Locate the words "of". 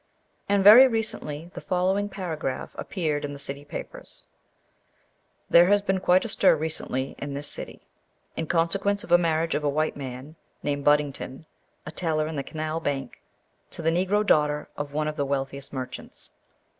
9.03-9.11, 9.53-9.63, 14.75-14.91, 15.07-15.17